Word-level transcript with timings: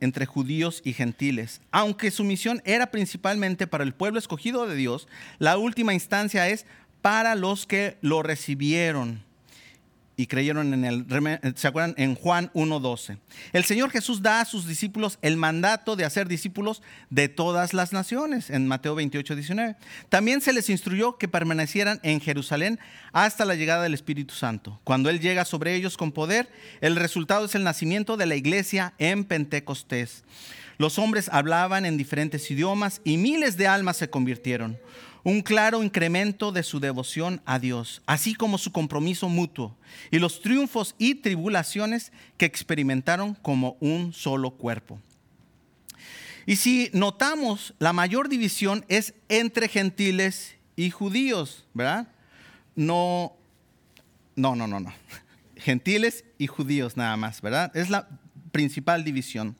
entre 0.00 0.24
judíos 0.26 0.80
y 0.84 0.94
gentiles. 0.94 1.60
Aunque 1.70 2.10
su 2.10 2.24
misión 2.24 2.62
era 2.64 2.90
principalmente 2.90 3.66
para 3.66 3.84
el 3.84 3.92
pueblo 3.92 4.18
escogido 4.18 4.66
de 4.66 4.76
Dios, 4.76 5.08
la 5.38 5.58
última 5.58 5.92
instancia 5.92 6.48
es 6.48 6.64
para 7.02 7.34
los 7.34 7.66
que 7.66 7.98
lo 8.00 8.22
recibieron 8.22 9.24
y 10.16 10.26
creyeron 10.26 10.74
en 10.74 10.84
él. 10.84 11.06
¿Se 11.56 11.68
acuerdan? 11.68 11.94
En 11.96 12.14
Juan 12.14 12.50
1.12. 12.54 13.18
El 13.52 13.64
Señor 13.64 13.90
Jesús 13.90 14.22
da 14.22 14.40
a 14.40 14.44
sus 14.44 14.66
discípulos 14.66 15.18
el 15.22 15.36
mandato 15.36 15.96
de 15.96 16.04
hacer 16.04 16.28
discípulos 16.28 16.82
de 17.10 17.28
todas 17.28 17.74
las 17.74 17.92
naciones, 17.92 18.50
en 18.50 18.68
Mateo 18.68 18.96
28.19. 18.96 19.76
También 20.08 20.40
se 20.40 20.52
les 20.52 20.68
instruyó 20.70 21.16
que 21.16 21.28
permanecieran 21.28 22.00
en 22.02 22.20
Jerusalén 22.20 22.78
hasta 23.12 23.44
la 23.44 23.54
llegada 23.54 23.82
del 23.82 23.94
Espíritu 23.94 24.34
Santo. 24.34 24.80
Cuando 24.84 25.10
Él 25.10 25.20
llega 25.20 25.44
sobre 25.44 25.74
ellos 25.74 25.96
con 25.96 26.12
poder, 26.12 26.48
el 26.80 26.96
resultado 26.96 27.46
es 27.46 27.54
el 27.54 27.64
nacimiento 27.64 28.16
de 28.16 28.26
la 28.26 28.36
iglesia 28.36 28.94
en 28.98 29.24
Pentecostés. 29.24 30.24
Los 30.78 30.98
hombres 30.98 31.28
hablaban 31.32 31.84
en 31.86 31.96
diferentes 31.96 32.50
idiomas 32.50 33.00
y 33.04 33.16
miles 33.16 33.56
de 33.56 33.68
almas 33.68 33.98
se 33.98 34.10
convirtieron 34.10 34.78
un 35.24 35.42
claro 35.42 35.82
incremento 35.82 36.52
de 36.52 36.62
su 36.62 36.80
devoción 36.80 37.40
a 37.44 37.58
Dios, 37.58 38.02
así 38.06 38.34
como 38.34 38.58
su 38.58 38.72
compromiso 38.72 39.28
mutuo 39.28 39.76
y 40.10 40.18
los 40.18 40.40
triunfos 40.40 40.94
y 40.98 41.16
tribulaciones 41.16 42.12
que 42.36 42.46
experimentaron 42.46 43.34
como 43.34 43.76
un 43.80 44.12
solo 44.12 44.50
cuerpo. 44.52 44.98
Y 46.44 46.56
si 46.56 46.90
notamos, 46.92 47.74
la 47.78 47.92
mayor 47.92 48.28
división 48.28 48.84
es 48.88 49.14
entre 49.28 49.68
gentiles 49.68 50.56
y 50.74 50.90
judíos, 50.90 51.64
¿verdad? 51.72 52.08
No, 52.74 53.36
no, 54.34 54.56
no, 54.56 54.66
no, 54.66 54.80
no. 54.80 54.92
Gentiles 55.56 56.24
y 56.38 56.48
judíos 56.48 56.96
nada 56.96 57.16
más, 57.16 57.40
¿verdad? 57.40 57.70
Es 57.76 57.90
la 57.90 58.08
principal 58.52 59.02
división. 59.02 59.56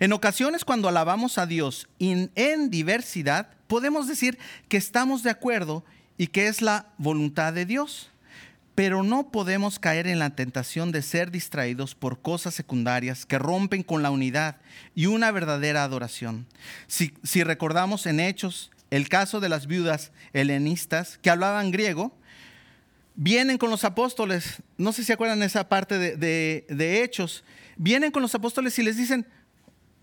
En 0.00 0.12
ocasiones 0.12 0.64
cuando 0.64 0.88
alabamos 0.88 1.38
a 1.38 1.46
Dios 1.46 1.88
en 1.98 2.70
diversidad, 2.70 3.48
podemos 3.66 4.06
decir 4.06 4.38
que 4.68 4.76
estamos 4.76 5.22
de 5.22 5.30
acuerdo 5.30 5.84
y 6.18 6.26
que 6.26 6.48
es 6.48 6.60
la 6.60 6.86
voluntad 6.98 7.52
de 7.52 7.64
Dios, 7.64 8.10
pero 8.74 9.02
no 9.02 9.30
podemos 9.30 9.78
caer 9.78 10.06
en 10.06 10.18
la 10.18 10.30
tentación 10.30 10.92
de 10.92 11.02
ser 11.02 11.30
distraídos 11.30 11.94
por 11.94 12.20
cosas 12.20 12.54
secundarias 12.54 13.26
que 13.26 13.38
rompen 13.38 13.82
con 13.82 14.02
la 14.02 14.10
unidad 14.10 14.56
y 14.94 15.06
una 15.06 15.30
verdadera 15.30 15.84
adoración. 15.84 16.46
Si, 16.86 17.12
recordamos 17.42 18.06
en 18.06 18.20
Hechos 18.20 18.70
el 18.90 19.08
caso 19.08 19.40
de 19.40 19.48
las 19.48 19.66
viudas 19.66 20.12
helenistas 20.32 21.18
que 21.18 21.30
hablaban 21.30 21.70
griego, 21.70 22.16
vienen 23.14 23.58
con 23.58 23.70
los 23.70 23.84
apóstoles, 23.84 24.62
no 24.78 24.92
sé 24.92 25.04
si 25.04 25.12
acuerdan 25.12 25.42
esa 25.42 25.68
parte 25.68 25.98
de, 25.98 27.02
Hechos, 27.02 27.44
vienen 27.76 28.10
con 28.10 28.22
los 28.22 28.34
apóstoles 28.34 28.78
y 28.78 28.82
les 28.82 28.96
dicen, 28.96 29.26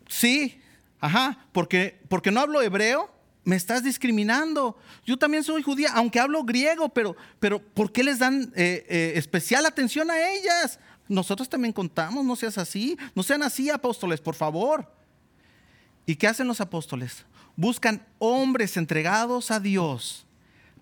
sí, 0.07 0.59
ajá, 0.99 1.45
porque, 1.51 1.99
porque 2.09 2.31
no 2.31 2.39
hablo 2.39 2.61
hebreo, 2.61 3.13
me 3.43 3.55
estás 3.55 3.83
discriminando. 3.83 4.77
Yo 5.05 5.17
también 5.17 5.43
soy 5.43 5.63
judía, 5.63 5.91
aunque 5.93 6.19
hablo 6.19 6.43
griego, 6.43 6.89
pero, 6.89 7.15
pero 7.39 7.59
¿por 7.59 7.91
qué 7.91 8.03
les 8.03 8.19
dan 8.19 8.51
eh, 8.55 8.85
eh, 8.87 9.13
especial 9.15 9.65
atención 9.65 10.11
a 10.11 10.29
ellas? 10.31 10.79
Nosotros 11.07 11.49
también 11.49 11.73
contamos, 11.73 12.23
no 12.23 12.35
seas 12.35 12.57
así, 12.57 12.97
no 13.15 13.23
sean 13.23 13.41
así 13.41 13.69
apóstoles, 13.69 14.21
por 14.21 14.35
favor. 14.35 14.91
¿Y 16.05 16.15
qué 16.15 16.27
hacen 16.27 16.47
los 16.47 16.61
apóstoles? 16.61 17.25
Buscan 17.55 18.05
hombres 18.19 18.77
entregados 18.77 19.51
a 19.51 19.59
Dios 19.59 20.25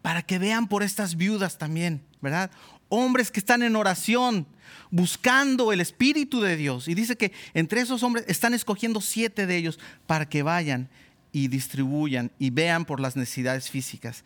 para 0.02 0.22
que 0.22 0.40
vean 0.40 0.68
por 0.68 0.84
estas 0.84 1.16
viudas 1.16 1.58
también, 1.58 2.04
¿verdad? 2.22 2.52
Hombres 2.90 3.32
que 3.32 3.40
están 3.40 3.64
en 3.64 3.76
oración, 3.76 4.48
buscando 4.92 5.72
el 5.72 5.82
Espíritu 5.82 6.42
de 6.42 6.56
Dios. 6.56 6.88
Y 6.88 6.96
dice 6.96 7.18
que 7.18 7.32
entre 7.54 7.82
esos 7.82 8.04
hombres 8.04 8.26
están 8.28 8.54
escogiendo 8.54 9.02
siete 9.02 9.46
de 9.46 9.58
ellos 9.58 9.80
para 10.06 10.28
que 10.28 10.44
vayan 10.44 10.90
y 11.32 11.48
distribuyan 11.48 12.32
y 12.40 12.50
vean 12.50 12.86
por 12.86 13.00
las 13.00 13.16
necesidades 13.16 13.70
físicas. 13.70 14.24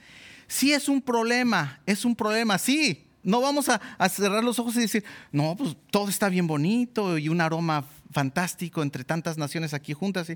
Sí 0.47 0.73
es 0.73 0.87
un 0.89 1.01
problema, 1.01 1.79
es 1.85 2.05
un 2.05 2.15
problema, 2.15 2.57
sí. 2.57 3.05
No 3.23 3.39
vamos 3.39 3.69
a, 3.69 3.79
cerrar 4.09 4.43
los 4.43 4.57
ojos 4.57 4.75
y 4.77 4.81
decir, 4.81 5.03
no, 5.31 5.55
pues 5.55 5.75
todo 5.91 6.09
está 6.09 6.27
bien 6.27 6.47
bonito 6.47 7.17
y 7.19 7.29
un 7.29 7.39
aroma 7.39 7.85
fantástico 8.11 8.81
entre 8.81 9.03
tantas 9.03 9.37
naciones 9.37 9.73
aquí 9.73 9.93
juntas. 9.93 10.27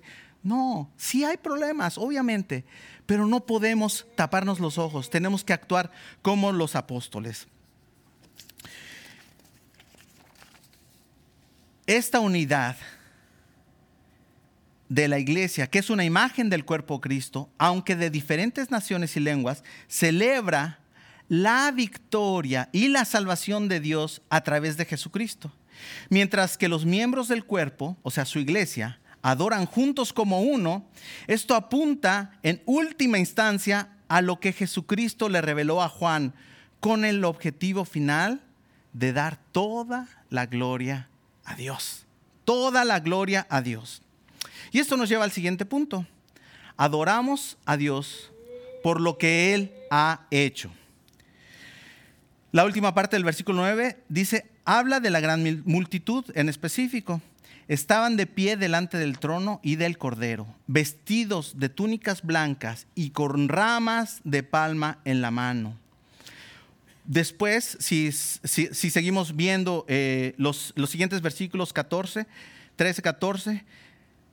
No, 0.44 0.92
sí 0.96 1.24
hay 1.24 1.38
problemas, 1.38 1.97
obviamente, 1.97 2.63
pero 3.07 3.25
no 3.25 3.46
podemos 3.46 4.06
taparnos 4.16 4.59
los 4.59 4.78
ojos, 4.78 5.09
tenemos 5.09 5.44
que 5.44 5.53
actuar 5.53 5.92
como 6.22 6.52
los 6.52 6.75
apóstoles. 6.75 7.47
Esta 11.88 12.19
unidad 12.19 12.78
de 14.90 15.07
la 15.07 15.19
iglesia, 15.19 15.68
que 15.68 15.78
es 15.78 15.91
una 15.91 16.03
imagen 16.03 16.50
del 16.50 16.66
cuerpo 16.66 16.96
de 16.96 17.01
Cristo, 17.01 17.50
aunque 17.59 17.96
de 17.96 18.09
diferentes 18.09 18.72
naciones 18.72 19.16
y 19.18 19.19
lenguas, 19.19 19.63
celebra 19.88 20.79
la 21.29 21.72
victoria 21.72 22.69
y 22.72 22.88
la 22.88 23.06
salvación 23.06 23.68
de 23.68 23.79
Dios 23.79 24.24
a 24.29 24.41
través 24.41 24.78
de 24.78 24.85
Jesucristo. 24.85 25.51
Mientras 26.09 26.57
que 26.57 26.69
los 26.69 26.85
miembros 26.85 27.28
del 27.28 27.45
cuerpo, 27.45 27.97
o 28.01 28.09
sea, 28.09 28.25
su 28.25 28.40
iglesia, 28.40 29.00
adoran 29.22 29.68
juntos 29.68 30.12
como 30.12 30.41
uno, 30.41 30.88
esto 31.28 31.53
apunta 31.53 32.40
en 32.41 32.63
última 32.66 33.19
instancia 33.19 33.90
a 34.07 34.22
lo 34.22 34.40
que 34.40 34.53
Jesucristo 34.53 35.29
le 35.29 35.41
reveló 35.41 35.84
a 35.84 35.90
Juan 35.90 36.34
con 36.79 37.06
el 37.06 37.24
objetivo 37.25 37.85
final 37.85 38.41
de 38.94 39.13
dar 39.13 39.38
toda 39.51 40.07
la 40.29 40.45
gloria 40.47 41.09
a 41.45 41.56
Dios. 41.56 42.06
Toda 42.44 42.85
la 42.85 43.00
gloria 43.00 43.47
a 43.50 43.61
Dios. 43.61 44.01
Y 44.72 44.79
esto 44.79 44.97
nos 44.97 45.09
lleva 45.09 45.23
al 45.23 45.31
siguiente 45.31 45.66
punto. 45.66 46.06
Adoramos 46.78 47.57
a 47.66 47.78
Dios 47.78 48.31
por 48.83 49.00
lo 49.00 49.17
que 49.17 49.53
Él 49.53 49.72
ha 49.89 50.28
hecho. 50.31 50.72
La 52.51 52.66
última 52.66 52.94
parte 52.94 53.16
del 53.16 53.23
versículo 53.23 53.59
9 53.61 54.03
dice, 54.09 54.45
habla 54.63 55.00
de 55.00 55.09
la 55.09 55.19
gran 55.19 55.63
multitud 55.66 56.25
en 56.35 56.50
específico. 56.50 57.22
Estaban 57.67 58.16
de 58.16 58.27
pie 58.27 58.57
delante 58.57 58.97
del 58.97 59.17
trono 59.17 59.59
y 59.63 59.75
del 59.75 59.97
cordero, 59.97 60.45
vestidos 60.67 61.57
de 61.57 61.69
túnicas 61.69 62.22
blancas 62.22 62.85
y 62.94 63.09
con 63.09 63.50
ramas 63.50 64.22
de 64.23 64.44
palma 64.44 65.00
en 65.03 65.22
la 65.22 65.31
mano. 65.31 65.77
Después, 67.06 67.78
si, 67.80 68.12
seguimos 68.12 69.36
viendo 69.36 69.86
eh, 69.88 70.34
los, 70.38 70.74
los 70.76 70.90
siguientes 70.90 71.22
versículos 71.22 71.72
14, 71.72 72.26
13, 72.76 73.02
14, 73.02 73.66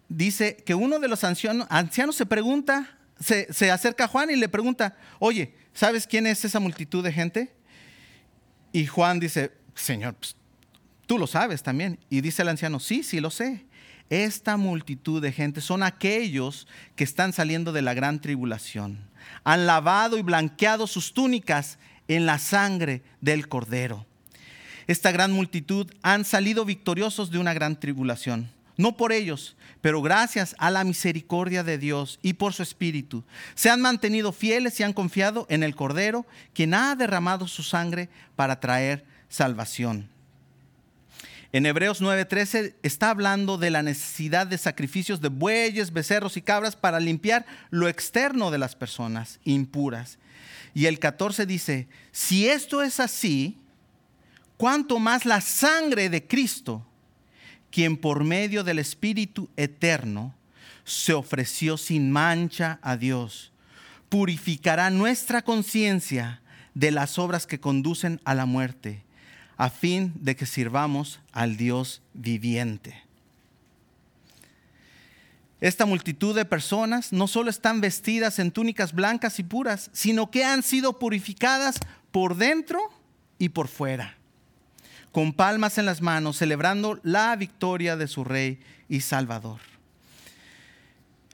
dice 0.09 0.57
que 0.57 0.75
uno 0.75 0.99
de 0.99 1.09
los 1.09 1.25
ancianos, 1.25 2.17
se 2.17 2.27
pregunta, 2.27 2.99
se, 3.21 3.71
acerca 3.71 4.05
a 4.05 4.09
Juan 4.09 4.31
y 4.31 4.37
le 4.37 4.49
pregunta, 4.49 4.97
oye, 5.19 5.55
¿sabes 5.73 6.07
quién 6.07 6.27
es 6.27 6.45
esa 6.45 6.61
multitud 6.61 7.03
de 7.03 7.13
gente? 7.13 7.53
Y 8.73 8.87
Juan 8.87 9.21
dice, 9.21 9.53
Señor, 9.75 10.15
pues, 10.15 10.37
tú 11.07 11.19
lo 11.19 11.27
sabes 11.27 11.63
también. 11.63 11.99
Y 12.11 12.21
dice 12.21 12.43
el 12.43 12.49
anciano, 12.49 12.81
sí, 12.81 13.03
sí 13.03 13.21
lo 13.21 13.31
sé. 13.31 13.67
Esta 14.11 14.57
multitud 14.57 15.23
de 15.23 15.33
gente 15.33 15.61
son 15.61 15.83
aquellos 15.83 16.67
que 16.97 17.05
están 17.05 17.33
saliendo 17.33 17.73
de 17.73 17.83
la 17.83 17.95
gran 17.95 18.21
tribulación. 18.21 19.09
Han 19.45 19.67
lavado 19.67 20.19
y 20.19 20.23
blanqueado 20.23 20.87
sus 20.87 21.15
túnicas 21.15 21.79
en 22.09 22.27
la 22.27 22.39
sangre 22.39 23.03
del 23.21 23.49
cordero. 23.49 24.07
Esta 24.87 25.13
gran 25.13 25.33
multitud 25.33 25.91
han 26.03 26.25
salido 26.25 26.65
victoriosos 26.65 27.31
de 27.31 27.39
una 27.39 27.55
gran 27.55 27.79
tribulación 27.79 28.51
no 28.77 28.97
por 28.97 29.13
ellos, 29.13 29.57
pero 29.81 30.03
gracias 30.03 30.55
a 30.59 30.71
la 30.71 30.85
misericordia 30.85 31.63
de 31.63 31.79
Dios 31.79 32.19
y 32.23 32.35
por 32.35 32.53
su 32.53 32.63
Espíritu, 32.63 33.25
se 33.55 33.71
han 33.71 33.81
mantenido 33.81 34.33
fieles 34.33 34.79
y 34.81 34.83
han 34.83 34.93
confiado 34.93 35.47
en 35.49 35.63
el 35.63 35.77
Cordero, 35.77 36.27
quien 36.55 36.75
ha 36.75 36.95
derramado 36.97 37.47
su 37.49 37.63
sangre 37.63 38.09
para 38.37 38.61
traer 38.61 39.05
salvación. 39.29 40.09
En 41.53 41.67
Hebreos 41.67 42.01
9:13 42.01 42.75
está 42.83 43.11
hablando 43.11 43.59
de 43.59 43.71
la 43.71 43.83
necesidad 43.83 44.47
de 44.47 44.57
sacrificios 44.57 45.21
de 45.21 45.29
bueyes, 45.29 45.93
becerros 45.93 46.39
y 46.39 46.43
cabras 46.43 46.77
para 46.77 46.99
limpiar 46.99 47.45
lo 47.71 47.89
externo 47.89 48.51
de 48.51 48.59
las 48.59 48.75
personas 48.75 49.39
impuras. 49.45 50.19
Y 50.75 50.87
el 50.87 50.99
14 50.99 51.47
dice, 51.47 51.89
si 52.11 52.49
esto 52.49 52.83
es 52.83 53.01
así, 53.01 53.59
cuánto 54.57 54.99
más 54.99 55.25
la 55.25 55.41
sangre 55.41 56.09
de 56.09 56.27
Cristo 56.27 56.87
quien 57.71 57.97
por 57.97 58.23
medio 58.23 58.63
del 58.63 58.79
Espíritu 58.79 59.49
Eterno 59.57 60.35
se 60.85 61.15
ofreció 61.15 61.77
sin 61.77 62.11
mancha 62.11 62.79
a 62.83 62.97
Dios, 62.97 63.51
purificará 64.09 64.91
nuestra 64.91 65.43
conciencia 65.43 66.43
de 66.75 66.91
las 66.91 67.19
obras 67.19 67.47
que 67.47 67.61
conducen 67.61 68.21
a 68.25 68.35
la 68.35 68.47
muerte, 68.47 69.03
a 69.57 69.71
fin 69.71 70.13
de 70.17 70.37
que 70.37 70.47
sirvamos 70.47 71.21
al 71.33 71.57
Dios 71.57 72.03
viviente. 72.13 73.03
Esta 75.63 75.87
multitud 75.87 76.35
de 76.35 76.45
personas 76.45 77.13
no 77.13 77.29
solo 77.29 77.49
están 77.49 77.81
vestidas 77.81 78.41
en 78.41 78.51
túnicas 78.51 78.93
blancas 78.93 79.39
y 79.39 79.45
puras, 79.45 79.91
sino 79.93 80.29
que 80.29 80.45
han 80.45 80.65
sido 80.65 80.99
purificadas 80.99 81.79
por 82.11 82.37
dentro 82.37 82.81
y 83.39 83.51
por 83.51 83.69
fuera. 83.69 84.19
con 85.13 85.35
palmas 85.35 85.77
en 85.77 85.85
las 85.85 86.01
manos, 86.01 86.39
celebrando 86.39 86.99
la 87.03 87.37
victoria 87.37 87.97
de 87.97 88.09
su 88.09 88.25
Rey 88.25 88.61
y 88.89 89.03
Salvador. 89.03 89.61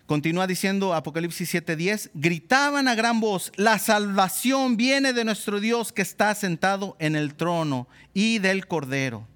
Continúa 0.07 0.49
diciendo 0.49 0.95
Apocalipsis 0.95 1.49
7:10, 1.49 2.11
gritaban 2.13 2.89
a 2.89 2.97
gran 2.97 3.21
voz, 3.21 3.53
la 3.55 3.79
salvación 3.79 4.77
viene 4.77 5.13
de 5.13 5.25
nuestro 5.25 5.61
Dios 5.61 5.93
que 5.93 6.03
está 6.03 6.35
sentado 6.35 6.97
en 6.99 7.15
el 7.15 7.35
trono 7.35 7.87
y 8.15 8.41
del 8.41 8.67
Cordero. 8.67 9.29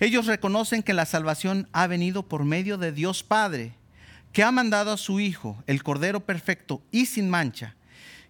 Ellos 0.00 0.26
reconocen 0.26 0.82
que 0.82 0.92
la 0.92 1.06
salvación 1.06 1.66
ha 1.72 1.86
venido 1.86 2.28
por 2.28 2.44
medio 2.44 2.76
de 2.76 2.92
Dios 2.92 3.22
Padre, 3.22 3.72
que 4.32 4.42
ha 4.42 4.50
mandado 4.50 4.92
a 4.92 4.96
su 4.96 5.20
Hijo, 5.20 5.62
el 5.66 5.82
Cordero 5.82 6.20
perfecto 6.20 6.82
y 6.90 7.06
sin 7.06 7.30
mancha, 7.30 7.74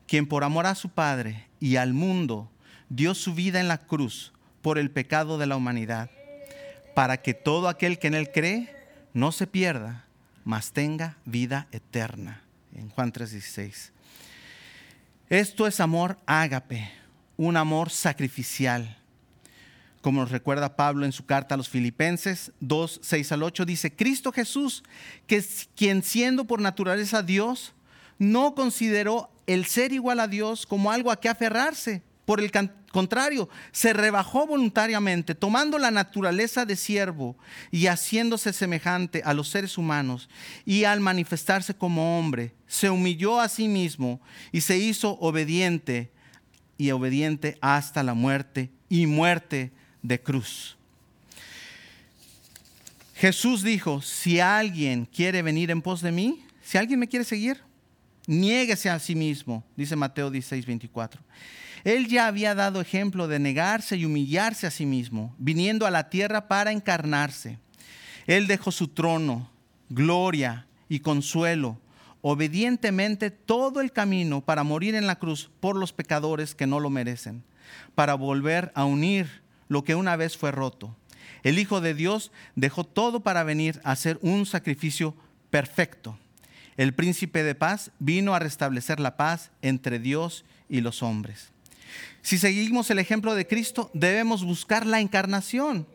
quien 0.06 0.26
por 0.26 0.44
amor 0.44 0.66
a 0.66 0.74
su 0.74 0.88
Padre 0.88 1.46
y 1.60 1.76
al 1.76 1.92
mundo 1.92 2.50
dio 2.88 3.14
su 3.14 3.34
vida 3.34 3.60
en 3.60 3.68
la 3.68 3.78
cruz 3.78 4.32
por 4.62 4.78
el 4.78 4.90
pecado 4.90 5.38
de 5.38 5.46
la 5.46 5.56
humanidad, 5.56 6.10
para 6.94 7.22
que 7.22 7.34
todo 7.34 7.68
aquel 7.68 7.98
que 7.98 8.08
en 8.08 8.14
él 8.14 8.30
cree 8.32 8.74
no 9.14 9.32
se 9.32 9.46
pierda, 9.46 10.04
mas 10.44 10.72
tenga 10.72 11.16
vida 11.24 11.68
eterna. 11.72 12.42
En 12.74 12.88
Juan 12.90 13.12
3:16. 13.12 13.92
Esto 15.28 15.66
es 15.66 15.80
amor 15.80 16.18
ágape, 16.26 16.90
un 17.36 17.56
amor 17.56 17.90
sacrificial. 17.90 18.97
Como 20.00 20.20
nos 20.20 20.30
recuerda 20.30 20.76
Pablo 20.76 21.04
en 21.04 21.12
su 21.12 21.26
carta 21.26 21.54
a 21.54 21.58
los 21.58 21.68
Filipenses 21.68 22.52
2, 22.60 23.00
6 23.02 23.32
al 23.32 23.42
8, 23.42 23.64
dice, 23.64 23.94
Cristo 23.94 24.32
Jesús, 24.32 24.84
que 25.26 25.44
quien 25.74 26.02
siendo 26.02 26.44
por 26.44 26.60
naturaleza 26.60 27.22
Dios, 27.22 27.74
no 28.18 28.54
consideró 28.54 29.30
el 29.46 29.64
ser 29.64 29.92
igual 29.92 30.20
a 30.20 30.28
Dios 30.28 30.66
como 30.66 30.92
algo 30.92 31.10
a 31.10 31.20
que 31.20 31.28
aferrarse. 31.28 32.02
Por 32.24 32.40
el 32.40 32.52
contrario, 32.92 33.48
se 33.72 33.94
rebajó 33.94 34.46
voluntariamente, 34.46 35.34
tomando 35.34 35.78
la 35.78 35.90
naturaleza 35.90 36.66
de 36.66 36.76
siervo 36.76 37.38
y 37.70 37.86
haciéndose 37.86 38.52
semejante 38.52 39.22
a 39.24 39.32
los 39.32 39.48
seres 39.48 39.78
humanos. 39.78 40.28
Y 40.66 40.84
al 40.84 41.00
manifestarse 41.00 41.74
como 41.74 42.18
hombre, 42.18 42.54
se 42.66 42.90
humilló 42.90 43.40
a 43.40 43.48
sí 43.48 43.66
mismo 43.66 44.20
y 44.52 44.60
se 44.60 44.76
hizo 44.76 45.18
obediente 45.20 46.12
y 46.76 46.90
obediente 46.90 47.56
hasta 47.62 48.02
la 48.02 48.14
muerte 48.14 48.70
y 48.90 49.06
muerte 49.06 49.72
de 50.02 50.20
cruz. 50.20 50.76
Jesús 53.14 53.62
dijo, 53.62 54.00
si 54.00 54.38
alguien 54.38 55.04
quiere 55.04 55.42
venir 55.42 55.70
en 55.70 55.82
pos 55.82 56.02
de 56.02 56.12
mí, 56.12 56.44
si 56.62 56.78
alguien 56.78 57.00
me 57.00 57.08
quiere 57.08 57.24
seguir, 57.24 57.60
niéguese 58.28 58.90
a 58.90 58.98
sí 58.98 59.16
mismo, 59.16 59.64
dice 59.76 59.96
Mateo 59.96 60.30
16, 60.30 60.66
24. 60.66 61.20
Él 61.82 62.06
ya 62.06 62.26
había 62.26 62.54
dado 62.54 62.80
ejemplo 62.80 63.26
de 63.26 63.38
negarse 63.38 63.96
y 63.96 64.04
humillarse 64.04 64.66
a 64.66 64.70
sí 64.70 64.86
mismo, 64.86 65.34
viniendo 65.38 65.86
a 65.86 65.90
la 65.90 66.10
tierra 66.10 66.46
para 66.46 66.70
encarnarse. 66.70 67.58
Él 68.26 68.46
dejó 68.46 68.70
su 68.70 68.88
trono, 68.88 69.50
gloria 69.88 70.66
y 70.88 71.00
consuelo, 71.00 71.80
obedientemente 72.20 73.30
todo 73.30 73.80
el 73.80 73.92
camino 73.92 74.42
para 74.42 74.64
morir 74.64 74.94
en 74.94 75.06
la 75.06 75.16
cruz 75.18 75.50
por 75.60 75.76
los 75.76 75.92
pecadores 75.92 76.54
que 76.54 76.66
no 76.66 76.78
lo 76.78 76.90
merecen, 76.90 77.42
para 77.94 78.14
volver 78.14 78.70
a 78.74 78.84
unir 78.84 79.42
lo 79.68 79.84
que 79.84 79.94
una 79.94 80.16
vez 80.16 80.36
fue 80.36 80.50
roto. 80.50 80.96
El 81.42 81.58
Hijo 81.58 81.80
de 81.80 81.94
Dios 81.94 82.32
dejó 82.56 82.84
todo 82.84 83.20
para 83.20 83.44
venir 83.44 83.80
a 83.84 83.92
hacer 83.92 84.18
un 84.22 84.46
sacrificio 84.46 85.14
perfecto. 85.50 86.18
El 86.76 86.94
príncipe 86.94 87.42
de 87.42 87.54
paz 87.54 87.90
vino 87.98 88.34
a 88.34 88.38
restablecer 88.38 89.00
la 89.00 89.16
paz 89.16 89.50
entre 89.62 89.98
Dios 89.98 90.44
y 90.68 90.80
los 90.80 91.02
hombres. 91.02 91.50
Si 92.22 92.38
seguimos 92.38 92.90
el 92.90 92.98
ejemplo 92.98 93.34
de 93.34 93.46
Cristo, 93.46 93.90
debemos 93.94 94.44
buscar 94.44 94.86
la 94.86 95.00
encarnación. 95.00 95.86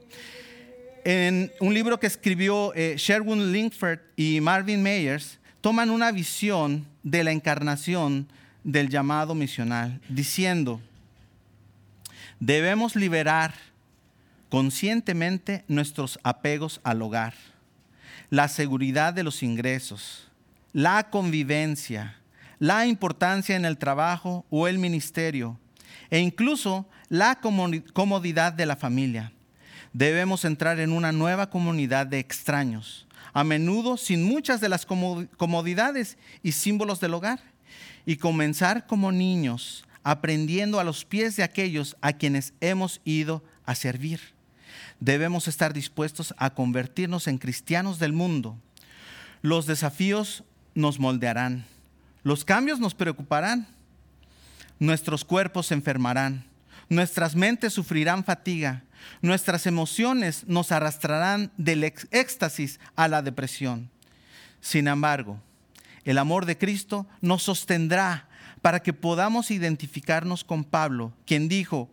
En 1.05 1.51
un 1.59 1.73
libro 1.73 1.99
que 1.99 2.07
escribió 2.07 2.73
eh, 2.75 2.95
Sherwin 2.97 3.51
Linkford 3.51 3.99
y 4.15 4.39
Marvin 4.41 4.81
Meyers, 4.81 5.39
toman 5.61 5.89
una 5.89 6.11
visión 6.11 6.85
de 7.03 7.23
la 7.23 7.31
encarnación 7.31 8.27
del 8.63 8.89
llamado 8.89 9.35
misional, 9.35 10.01
diciendo, 10.09 10.81
debemos 12.39 12.95
liberar 12.95 13.53
conscientemente 14.49 15.63
nuestros 15.67 16.19
apegos 16.23 16.79
al 16.83 17.01
hogar, 17.01 17.33
la 18.29 18.47
seguridad 18.47 19.13
de 19.13 19.23
los 19.23 19.41
ingresos, 19.43 20.29
la 20.73 21.09
convivencia, 21.09 22.17
la 22.59 22.85
importancia 22.85 23.55
en 23.55 23.65
el 23.65 23.77
trabajo 23.77 24.45
o 24.49 24.67
el 24.67 24.77
ministerio, 24.77 25.59
e 26.09 26.19
incluso 26.19 26.87
la 27.09 27.39
comodidad 27.93 28.53
de 28.53 28.65
la 28.65 28.75
familia. 28.75 29.33
Debemos 29.91 30.45
entrar 30.45 30.79
en 30.79 30.91
una 30.91 31.11
nueva 31.11 31.49
comunidad 31.49 32.07
de 32.07 32.19
extraños, 32.19 33.07
a 33.33 33.43
menudo 33.43 33.97
sin 33.97 34.23
muchas 34.23 34.61
de 34.61 34.69
las 34.69 34.85
comodidades 34.85 36.17
y 36.41 36.51
símbolos 36.51 36.99
del 36.99 37.15
hogar, 37.15 37.39
y 38.05 38.17
comenzar 38.17 38.85
como 38.85 39.11
niños, 39.11 39.83
aprendiendo 40.03 40.79
a 40.79 40.83
los 40.83 41.05
pies 41.05 41.35
de 41.35 41.43
aquellos 41.43 41.95
a 42.01 42.13
quienes 42.13 42.53
hemos 42.61 43.01
ido 43.05 43.43
a 43.65 43.75
servir. 43.75 44.19
Debemos 44.99 45.47
estar 45.47 45.73
dispuestos 45.73 46.33
a 46.37 46.53
convertirnos 46.53 47.27
en 47.27 47.37
cristianos 47.37 47.99
del 47.99 48.13
mundo. 48.13 48.57
Los 49.41 49.65
desafíos 49.65 50.43
nos 50.75 50.99
moldearán, 50.99 51.65
los 52.23 52.45
cambios 52.45 52.79
nos 52.79 52.95
preocuparán, 52.95 53.67
nuestros 54.79 55.25
cuerpos 55.25 55.67
se 55.67 55.73
enfermarán, 55.73 56.45
nuestras 56.89 57.35
mentes 57.35 57.73
sufrirán 57.73 58.23
fatiga, 58.23 58.83
nuestras 59.21 59.65
emociones 59.67 60.45
nos 60.47 60.71
arrastrarán 60.71 61.51
del 61.57 61.83
éxtasis 61.83 62.79
a 62.95 63.07
la 63.07 63.21
depresión. 63.21 63.89
Sin 64.61 64.87
embargo, 64.87 65.39
el 66.05 66.17
amor 66.17 66.45
de 66.45 66.57
Cristo 66.57 67.05
nos 67.21 67.43
sostendrá 67.43 68.27
para 68.63 68.81
que 68.81 68.93
podamos 68.93 69.51
identificarnos 69.51 70.45
con 70.45 70.63
Pablo, 70.63 71.11
quien 71.25 71.49
dijo, 71.49 71.89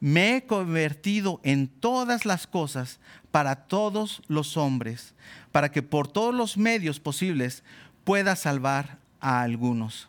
me 0.00 0.36
he 0.36 0.46
convertido 0.46 1.38
en 1.42 1.68
todas 1.68 2.24
las 2.24 2.46
cosas 2.46 2.98
para 3.30 3.66
todos 3.66 4.22
los 4.26 4.56
hombres, 4.56 5.12
para 5.52 5.70
que 5.70 5.82
por 5.82 6.08
todos 6.08 6.34
los 6.34 6.56
medios 6.56 6.98
posibles 6.98 7.62
pueda 8.04 8.36
salvar 8.36 8.96
a 9.20 9.42
algunos. 9.42 10.08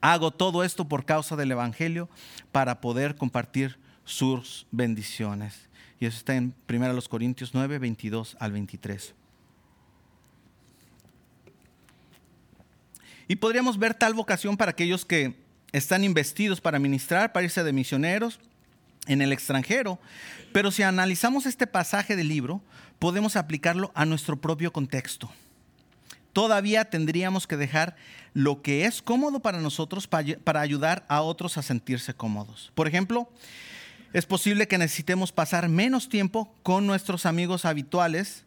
Hago 0.00 0.32
todo 0.32 0.64
esto 0.64 0.88
por 0.88 1.04
causa 1.04 1.36
del 1.36 1.52
Evangelio 1.52 2.08
para 2.50 2.80
poder 2.80 3.14
compartir 3.14 3.78
sus 4.04 4.66
bendiciones. 4.72 5.68
Y 6.00 6.06
eso 6.06 6.16
está 6.16 6.34
en 6.34 6.54
1 6.68 7.02
Corintios 7.08 7.54
9, 7.54 7.78
22 7.78 8.36
al 8.40 8.50
23. 8.50 9.14
Y 13.32 13.36
podríamos 13.36 13.78
ver 13.78 13.94
tal 13.94 14.12
vocación 14.12 14.58
para 14.58 14.72
aquellos 14.72 15.06
que 15.06 15.34
están 15.72 16.04
investidos 16.04 16.60
para 16.60 16.78
ministrar, 16.78 17.32
para 17.32 17.44
irse 17.44 17.64
de 17.64 17.72
misioneros 17.72 18.38
en 19.06 19.22
el 19.22 19.32
extranjero. 19.32 19.98
Pero 20.52 20.70
si 20.70 20.82
analizamos 20.82 21.46
este 21.46 21.66
pasaje 21.66 22.14
del 22.14 22.28
libro, 22.28 22.60
podemos 22.98 23.36
aplicarlo 23.36 23.90
a 23.94 24.04
nuestro 24.04 24.38
propio 24.38 24.70
contexto 24.70 25.32
todavía 26.34 26.86
tendríamos 26.86 27.46
que 27.46 27.56
dejar 27.56 27.96
lo 28.34 28.62
que 28.62 28.84
es 28.86 29.00
cómodo 29.02 29.40
para 29.40 29.60
nosotros 29.60 30.06
para 30.08 30.60
ayudar 30.60 31.04
a 31.08 31.20
otros 31.22 31.58
a 31.58 31.62
sentirse 31.62 32.14
cómodos. 32.14 32.70
Por 32.74 32.88
ejemplo, 32.88 33.30
es 34.12 34.26
posible 34.26 34.66
que 34.66 34.78
necesitemos 34.78 35.32
pasar 35.32 35.68
menos 35.68 36.08
tiempo 36.08 36.54
con 36.62 36.86
nuestros 36.86 37.26
amigos 37.26 37.64
habituales 37.66 38.44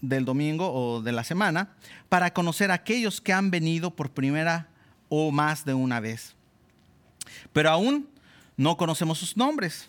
del 0.00 0.24
domingo 0.24 0.72
o 0.72 1.02
de 1.02 1.12
la 1.12 1.24
semana 1.24 1.74
para 2.08 2.32
conocer 2.32 2.70
a 2.70 2.74
aquellos 2.74 3.20
que 3.20 3.32
han 3.32 3.50
venido 3.50 3.90
por 3.90 4.10
primera 4.10 4.68
o 5.08 5.30
más 5.30 5.64
de 5.64 5.74
una 5.74 6.00
vez. 6.00 6.34
Pero 7.52 7.70
aún 7.70 8.08
no 8.56 8.76
conocemos 8.76 9.18
sus 9.18 9.36
nombres. 9.36 9.88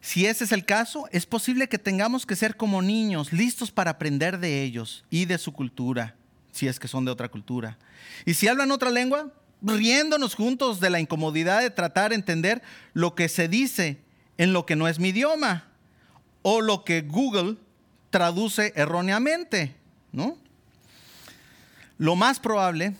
Si 0.00 0.26
ese 0.26 0.44
es 0.44 0.52
el 0.52 0.64
caso, 0.64 1.08
es 1.10 1.26
posible 1.26 1.68
que 1.68 1.78
tengamos 1.78 2.24
que 2.24 2.36
ser 2.36 2.56
como 2.56 2.82
niños, 2.82 3.32
listos 3.32 3.70
para 3.70 3.92
aprender 3.92 4.38
de 4.38 4.62
ellos 4.62 5.04
y 5.10 5.24
de 5.24 5.38
su 5.38 5.52
cultura 5.52 6.14
si 6.58 6.66
es 6.66 6.80
que 6.80 6.88
son 6.88 7.04
de 7.04 7.12
otra 7.12 7.28
cultura. 7.28 7.78
Y 8.24 8.34
si 8.34 8.48
hablan 8.48 8.72
otra 8.72 8.90
lengua, 8.90 9.32
riéndonos 9.62 10.34
juntos 10.34 10.80
de 10.80 10.90
la 10.90 11.00
incomodidad 11.00 11.60
de 11.60 11.70
tratar 11.70 12.10
de 12.10 12.16
entender 12.16 12.62
lo 12.94 13.14
que 13.14 13.28
se 13.28 13.48
dice 13.48 13.98
en 14.38 14.52
lo 14.52 14.66
que 14.66 14.76
no 14.76 14.88
es 14.88 14.98
mi 14.98 15.08
idioma 15.08 15.68
o 16.42 16.60
lo 16.60 16.84
que 16.84 17.02
Google 17.02 17.56
traduce 18.10 18.72
erróneamente, 18.76 19.74
¿no? 20.12 20.36
Lo 21.98 22.16
más 22.16 22.38
probable 22.38 22.94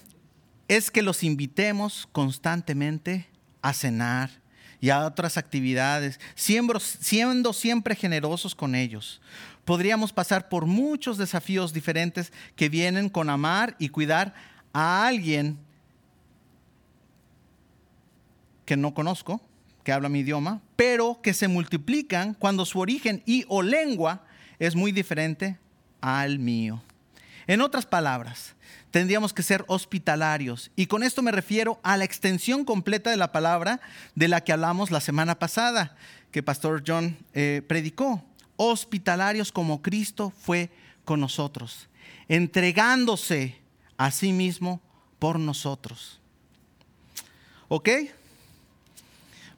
es 0.66 0.90
que 0.90 1.02
los 1.02 1.22
invitemos 1.22 2.08
constantemente 2.12 3.26
a 3.62 3.72
cenar 3.72 4.30
y 4.80 4.90
a 4.90 5.06
otras 5.06 5.36
actividades, 5.36 6.20
siendo, 6.34 6.78
siendo 6.78 7.52
siempre 7.52 7.96
generosos 7.96 8.54
con 8.54 8.74
ellos 8.74 9.20
podríamos 9.68 10.14
pasar 10.14 10.48
por 10.48 10.64
muchos 10.64 11.18
desafíos 11.18 11.74
diferentes 11.74 12.32
que 12.56 12.70
vienen 12.70 13.10
con 13.10 13.28
amar 13.28 13.76
y 13.78 13.90
cuidar 13.90 14.32
a 14.72 15.06
alguien 15.06 15.58
que 18.64 18.78
no 18.78 18.94
conozco, 18.94 19.42
que 19.84 19.92
habla 19.92 20.08
mi 20.08 20.20
idioma, 20.20 20.62
pero 20.74 21.20
que 21.22 21.34
se 21.34 21.48
multiplican 21.48 22.32
cuando 22.32 22.64
su 22.64 22.80
origen 22.80 23.22
y 23.26 23.44
o 23.46 23.60
lengua 23.60 24.24
es 24.58 24.74
muy 24.74 24.92
diferente 24.92 25.58
al 26.00 26.38
mío. 26.38 26.82
En 27.46 27.62
otras 27.62 27.86
palabras, 27.86 28.54
tendríamos 28.90 29.32
que 29.32 29.42
ser 29.42 29.64
hospitalarios. 29.68 30.70
Y 30.76 30.86
con 30.86 31.02
esto 31.02 31.22
me 31.22 31.32
refiero 31.32 31.80
a 31.82 31.96
la 31.96 32.04
extensión 32.04 32.64
completa 32.64 33.10
de 33.10 33.16
la 33.16 33.32
palabra 33.32 33.80
de 34.14 34.28
la 34.28 34.42
que 34.42 34.52
hablamos 34.52 34.90
la 34.90 35.00
semana 35.00 35.38
pasada, 35.38 35.96
que 36.30 36.42
Pastor 36.42 36.82
John 36.86 37.16
eh, 37.32 37.62
predicó. 37.66 38.22
Hospitalarios 38.56 39.52
como 39.52 39.82
Cristo 39.82 40.32
fue 40.42 40.70
con 41.04 41.20
nosotros, 41.20 41.88
entregándose 42.28 43.56
a 43.96 44.10
sí 44.10 44.32
mismo 44.32 44.80
por 45.18 45.38
nosotros. 45.38 46.20
¿Ok? 47.68 47.88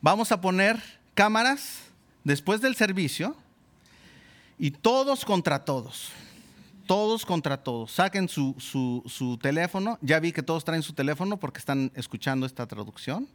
Vamos 0.00 0.33
a 0.33 0.40
poner 0.40 0.80
cámaras 1.14 1.80
después 2.25 2.61
del 2.61 2.76
servicio 2.76 3.37
y 4.61 4.71
todos 4.71 5.25
contra 5.25 5.64
todos 5.64 6.12
todos 6.90 7.25
contra 7.25 7.57
todos. 7.57 7.93
Saquen 7.93 8.29
su, 8.29 9.38
teléfono. 9.40 9.97
Ya 10.02 10.19
vi 10.19 10.33
que 10.33 10.43
todos 10.43 10.64
traen 10.64 10.83
su 10.83 10.93
teléfono 10.93 11.38
porque 11.38 11.61
están 11.61 11.93
escuchando 11.95 12.47
esta 12.47 12.67
traducción. 12.67 13.29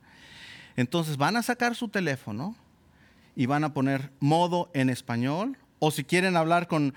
Entonces 0.76 1.16
van 1.16 1.38
a 1.38 1.42
sacar 1.42 1.74
su 1.74 1.88
teléfono 1.88 2.54
y 3.34 3.46
van 3.46 3.64
a 3.64 3.74
poner 3.74 4.12
modo 4.20 4.70
en 4.74 4.90
español. 4.90 5.58
O 5.80 5.90
si 5.92 6.04
quieren 6.04 6.36
hablar 6.36 6.68
con, 6.68 6.94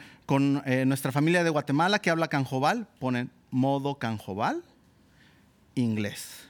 eh, 0.67 0.85
nuestra 0.85 1.13
familia 1.13 1.45
de 1.45 1.51
Guatemala 1.51 2.01
que 2.01 2.11
habla 2.11 2.27
canjobal, 2.27 2.89
ponen 2.99 3.31
modo 3.53 3.95
canjobal, 3.95 4.65
inglés. 5.77 6.49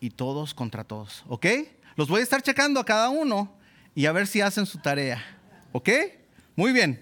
Y 0.00 0.10
todos 0.10 0.52
contra 0.52 0.84
todos. 0.84 1.24
¿Ok? 1.28 1.46
Los 1.96 2.08
voy 2.08 2.20
a 2.20 2.24
estar 2.24 2.42
checando 2.42 2.78
a 2.78 2.84
cada 2.84 3.08
uno 3.08 3.50
y 3.94 4.04
a 4.04 4.12
ver 4.12 4.26
si 4.26 4.42
hacen 4.42 4.66
su 4.66 4.76
tarea. 4.80 5.24
¿Ok? 5.72 5.88
Muy 6.58 6.72
bien. 6.72 7.00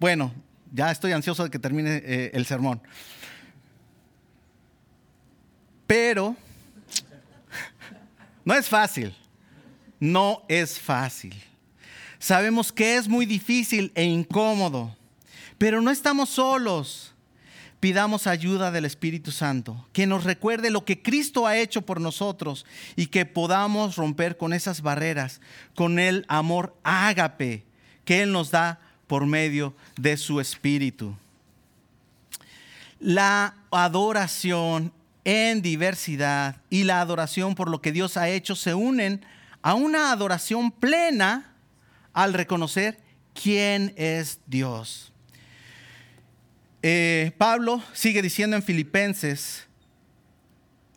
Bueno, 0.00 0.34
ya 0.72 0.90
estoy 0.90 1.12
ansioso 1.12 1.44
de 1.44 1.50
que 1.50 1.60
termine 1.60 2.02
eh, 2.04 2.32
el 2.34 2.46
sermón. 2.46 2.82
Pero 5.86 6.34
no 8.44 8.54
es 8.54 8.68
fácil. 8.68 9.14
No 10.00 10.42
es 10.48 10.80
fácil. 10.80 11.32
Sabemos 12.18 12.72
que 12.72 12.96
es 12.96 13.06
muy 13.06 13.24
difícil 13.24 13.92
e 13.94 14.02
incómodo, 14.02 14.96
pero 15.58 15.80
no 15.80 15.92
estamos 15.92 16.30
solos. 16.30 17.14
Pidamos 17.78 18.26
ayuda 18.26 18.72
del 18.72 18.84
Espíritu 18.84 19.30
Santo, 19.30 19.86
que 19.92 20.08
nos 20.08 20.24
recuerde 20.24 20.70
lo 20.70 20.84
que 20.84 21.02
Cristo 21.02 21.46
ha 21.46 21.56
hecho 21.56 21.82
por 21.82 22.00
nosotros 22.00 22.66
y 22.96 23.06
que 23.06 23.26
podamos 23.26 23.94
romper 23.94 24.36
con 24.36 24.52
esas 24.52 24.82
barreras, 24.82 25.40
con 25.76 26.00
el 26.00 26.24
amor 26.26 26.76
ágape 26.82 27.64
que 28.04 28.22
Él 28.22 28.32
nos 28.32 28.50
da 28.50 28.80
por 29.06 29.26
medio 29.26 29.74
de 29.96 30.16
su 30.16 30.40
espíritu. 30.40 31.14
La 32.98 33.54
adoración 33.70 34.92
en 35.24 35.62
diversidad 35.62 36.56
y 36.70 36.84
la 36.84 37.00
adoración 37.00 37.54
por 37.54 37.68
lo 37.68 37.80
que 37.80 37.92
Dios 37.92 38.16
ha 38.16 38.28
hecho 38.28 38.56
se 38.56 38.74
unen 38.74 39.24
a 39.62 39.74
una 39.74 40.10
adoración 40.10 40.70
plena 40.70 41.52
al 42.12 42.34
reconocer 42.34 42.98
quién 43.34 43.94
es 43.96 44.40
Dios. 44.46 45.12
Eh, 46.82 47.32
Pablo 47.38 47.82
sigue 47.92 48.22
diciendo 48.22 48.56
en 48.56 48.62
Filipenses, 48.62 49.66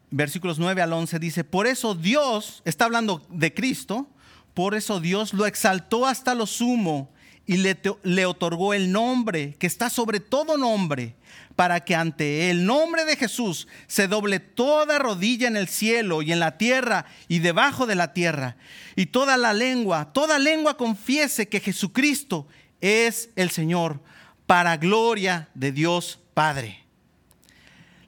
versículos 0.09 0.57
9 0.57 0.81
al 0.81 0.93
11, 0.93 1.19
dice, 1.19 1.43
por 1.43 1.67
eso 1.67 1.93
Dios, 1.93 2.63
está 2.65 2.85
hablando 2.85 3.25
de 3.29 3.53
Cristo, 3.53 4.09
por 4.55 4.73
eso 4.73 5.01
Dios 5.01 5.33
lo 5.33 5.45
exaltó 5.45 6.07
hasta 6.07 6.33
lo 6.33 6.47
sumo 6.47 7.11
y 7.45 7.57
le, 7.57 8.25
otorgó 8.25 8.73
el 8.73 8.91
nombre 8.91 9.53
que 9.59 9.67
está 9.67 9.89
sobre 9.89 10.19
todo 10.19 10.57
nombre, 10.57 11.15
para 11.55 11.81
que 11.81 11.93
ante 11.93 12.49
el 12.49 12.65
nombre 12.65 13.05
de 13.05 13.17
Jesús 13.17 13.67
se 13.87 14.07
doble 14.07 14.39
toda 14.39 14.97
rodilla 14.97 15.47
en 15.47 15.57
el 15.57 15.67
cielo 15.67 16.21
y 16.21 16.31
en 16.31 16.39
la 16.39 16.57
tierra 16.57 17.05
y 17.27 17.39
debajo 17.39 17.85
de 17.85 17.95
la 17.95 18.13
tierra, 18.13 18.55
y 18.95 19.07
toda 19.07 19.37
la 19.37 19.53
lengua, 19.53 20.13
toda 20.13 20.39
lengua 20.39 20.77
confiese 20.77 21.47
que 21.49 21.59
Jesucristo 21.59 22.47
es 22.79 23.29
el 23.35 23.51
Señor, 23.51 24.01
para 24.47 24.77
gloria 24.77 25.49
de 25.53 25.73
Dios 25.73 26.19
Padre. 26.33 26.85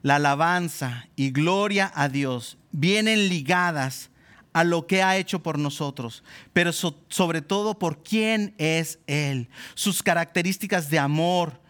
La 0.02 0.16
alabanza 0.16 1.08
y 1.14 1.30
gloria 1.30 1.92
a 1.94 2.08
Dios 2.08 2.56
vienen 2.70 3.28
ligadas 3.28 4.10
a 4.52 4.64
lo 4.64 4.86
que 4.86 5.02
ha 5.02 5.16
hecho 5.16 5.42
por 5.42 5.58
nosotros, 5.58 6.24
pero 6.52 6.72
sobre 6.72 7.42
todo 7.42 7.78
por 7.78 8.02
quién 8.02 8.54
es 8.58 8.98
Él, 9.06 9.48
sus 9.74 10.02
características 10.02 10.90
de 10.90 10.98
amor. 10.98 11.60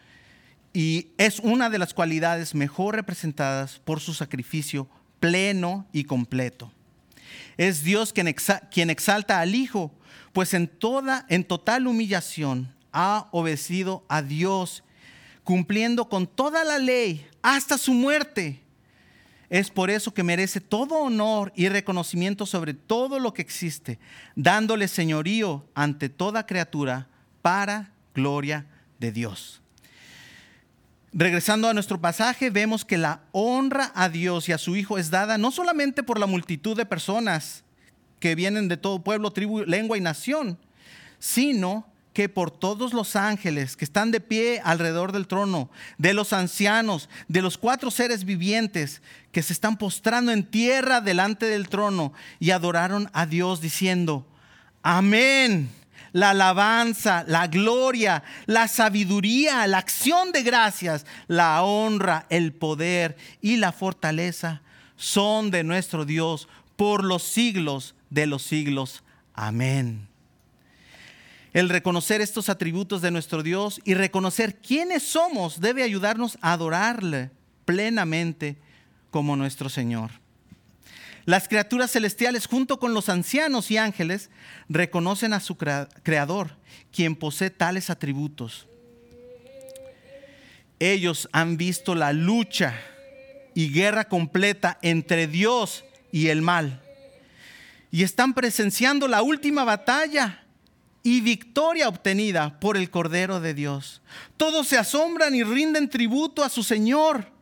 Y 0.72 1.08
es 1.18 1.40
una 1.40 1.70
de 1.70 1.78
las 1.78 1.94
cualidades 1.94 2.54
mejor 2.54 2.94
representadas 2.94 3.80
por 3.84 4.00
su 4.00 4.14
sacrificio 4.14 4.88
pleno 5.20 5.86
y 5.92 6.04
completo. 6.04 6.72
Es 7.56 7.82
Dios 7.82 8.12
quien, 8.12 8.28
exalta 8.90 9.40
al 9.40 9.54
Hijo, 9.54 9.92
pues 10.32 10.54
en 10.54 10.68
toda, 10.68 11.26
en 11.28 11.44
total 11.44 11.86
humillación, 11.86 12.72
ha 12.92 13.28
obedecido 13.32 14.04
a 14.08 14.22
Dios, 14.22 14.84
cumpliendo 15.42 16.08
con 16.08 16.26
toda 16.26 16.64
la 16.64 16.78
ley 16.78 17.26
hasta 17.42 17.78
su 17.78 17.92
muerte 17.92 18.62
es 19.50 19.70
por 19.70 19.90
eso 19.90 20.12
que 20.12 20.22
merece 20.22 20.60
todo 20.60 20.96
honor 20.96 21.52
y 21.56 21.68
reconocimiento 21.68 22.44
sobre 22.44 22.74
todo 22.74 23.18
lo 23.18 23.32
que 23.32 23.42
existe, 23.42 23.98
dándole 24.36 24.88
señorío 24.88 25.66
ante 25.74 26.08
toda 26.08 26.46
criatura 26.46 27.08
para 27.40 27.92
gloria 28.14 28.66
de 28.98 29.12
Dios. 29.12 29.62
Regresando 31.12 31.68
a 31.68 31.74
nuestro 31.74 32.00
pasaje, 32.00 32.50
vemos 32.50 32.84
que 32.84 32.98
la 32.98 33.22
honra 33.32 33.90
a 33.94 34.10
Dios 34.10 34.48
y 34.48 34.52
a 34.52 34.58
su 34.58 34.76
Hijo 34.76 34.98
es 34.98 35.10
dada 35.10 35.38
no 35.38 35.50
solamente 35.50 36.02
por 36.02 36.18
la 36.18 36.26
multitud 36.26 36.76
de 36.76 36.84
personas 36.84 37.64
que 38.20 38.34
vienen 38.34 38.68
de 38.68 38.76
todo 38.76 39.02
pueblo, 39.02 39.30
tribu, 39.30 39.60
lengua 39.60 39.96
y 39.96 40.02
nación, 40.02 40.58
sino 41.18 41.86
que 42.18 42.28
por 42.28 42.50
todos 42.50 42.94
los 42.94 43.14
ángeles 43.14 43.76
que 43.76 43.84
están 43.84 44.10
de 44.10 44.18
pie 44.18 44.60
alrededor 44.64 45.12
del 45.12 45.28
trono, 45.28 45.70
de 45.98 46.14
los 46.14 46.32
ancianos, 46.32 47.08
de 47.28 47.42
los 47.42 47.58
cuatro 47.58 47.92
seres 47.92 48.24
vivientes 48.24 49.02
que 49.30 49.40
se 49.40 49.52
están 49.52 49.76
postrando 49.76 50.32
en 50.32 50.42
tierra 50.42 51.00
delante 51.00 51.46
del 51.46 51.68
trono 51.68 52.12
y 52.40 52.50
adoraron 52.50 53.08
a 53.12 53.24
Dios 53.24 53.60
diciendo, 53.60 54.26
amén. 54.82 55.70
La 56.10 56.30
alabanza, 56.30 57.22
la 57.28 57.46
gloria, 57.46 58.24
la 58.46 58.66
sabiduría, 58.66 59.64
la 59.68 59.78
acción 59.78 60.32
de 60.32 60.42
gracias, 60.42 61.06
la 61.28 61.62
honra, 61.62 62.26
el 62.30 62.52
poder 62.52 63.16
y 63.40 63.58
la 63.58 63.70
fortaleza 63.70 64.60
son 64.96 65.52
de 65.52 65.62
nuestro 65.62 66.04
Dios 66.04 66.48
por 66.74 67.04
los 67.04 67.22
siglos 67.22 67.94
de 68.10 68.26
los 68.26 68.42
siglos. 68.42 69.04
Amén. 69.34 70.08
El 71.52 71.68
reconocer 71.68 72.20
estos 72.20 72.48
atributos 72.48 73.00
de 73.00 73.10
nuestro 73.10 73.42
Dios 73.42 73.80
y 73.84 73.94
reconocer 73.94 74.56
quiénes 74.56 75.02
somos 75.02 75.60
debe 75.60 75.82
ayudarnos 75.82 76.38
a 76.40 76.52
adorarle 76.52 77.30
plenamente 77.64 78.56
como 79.10 79.36
nuestro 79.36 79.68
Señor. 79.68 80.10
Las 81.24 81.48
criaturas 81.48 81.90
celestiales 81.90 82.46
junto 82.46 82.78
con 82.78 82.94
los 82.94 83.08
ancianos 83.08 83.70
y 83.70 83.76
ángeles 83.76 84.30
reconocen 84.68 85.34
a 85.34 85.40
su 85.40 85.56
creador, 85.56 86.56
quien 86.90 87.16
posee 87.16 87.50
tales 87.50 87.90
atributos. 87.90 88.66
Ellos 90.78 91.28
han 91.32 91.56
visto 91.56 91.94
la 91.94 92.12
lucha 92.12 92.74
y 93.54 93.72
guerra 93.72 94.08
completa 94.08 94.78
entre 94.80 95.26
Dios 95.26 95.84
y 96.12 96.28
el 96.28 96.40
mal. 96.40 96.82
Y 97.90 98.04
están 98.04 98.32
presenciando 98.32 99.08
la 99.08 99.22
última 99.22 99.64
batalla 99.64 100.44
y 101.08 101.22
victoria 101.22 101.88
obtenida 101.88 102.60
por 102.60 102.76
el 102.76 102.90
Cordero 102.90 103.40
de 103.40 103.54
Dios. 103.54 104.02
Todos 104.36 104.68
se 104.68 104.76
asombran 104.76 105.34
y 105.34 105.42
rinden 105.42 105.88
tributo 105.88 106.44
a 106.44 106.50
su 106.50 106.62
Señor. 106.62 107.32